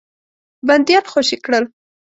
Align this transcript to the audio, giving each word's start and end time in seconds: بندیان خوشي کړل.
بندیان 0.67 1.05
خوشي 1.11 1.37
کړل. 1.45 1.65